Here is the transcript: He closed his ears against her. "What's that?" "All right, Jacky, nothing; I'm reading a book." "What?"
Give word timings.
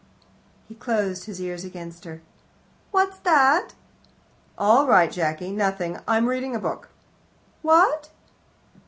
He 0.67 0.73
closed 0.73 1.25
his 1.25 1.39
ears 1.39 1.63
against 1.63 2.05
her. 2.05 2.23
"What's 2.89 3.19
that?" 3.19 3.75
"All 4.57 4.87
right, 4.87 5.11
Jacky, 5.11 5.51
nothing; 5.51 5.99
I'm 6.07 6.25
reading 6.25 6.55
a 6.55 6.59
book." 6.59 6.89
"What?" 7.61 8.09